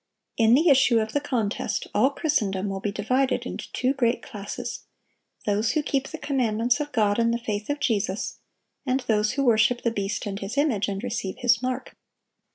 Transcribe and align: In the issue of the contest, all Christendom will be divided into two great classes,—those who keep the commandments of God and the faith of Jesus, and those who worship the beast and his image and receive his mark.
In 0.35 0.55
the 0.55 0.67
issue 0.69 0.97
of 0.97 1.13
the 1.13 1.21
contest, 1.21 1.85
all 1.93 2.09
Christendom 2.09 2.69
will 2.69 2.79
be 2.79 2.91
divided 2.91 3.45
into 3.45 3.71
two 3.71 3.93
great 3.93 4.23
classes,—those 4.23 5.71
who 5.73 5.83
keep 5.83 6.07
the 6.07 6.17
commandments 6.17 6.79
of 6.79 6.91
God 6.91 7.19
and 7.19 7.31
the 7.31 7.37
faith 7.37 7.69
of 7.69 7.79
Jesus, 7.79 8.39
and 8.83 9.01
those 9.01 9.33
who 9.33 9.43
worship 9.45 9.83
the 9.83 9.91
beast 9.91 10.25
and 10.25 10.39
his 10.39 10.57
image 10.57 10.87
and 10.87 11.03
receive 11.03 11.35
his 11.37 11.61
mark. 11.61 11.95